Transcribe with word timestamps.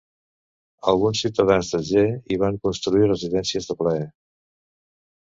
Alguns 0.91 1.21
ciutadans 1.25 1.69
d'Alger 1.75 2.07
hi 2.33 2.41
van 2.47 2.59
construir 2.67 3.13
residències 3.13 3.73
de 3.73 3.81
plaer. 3.85 4.05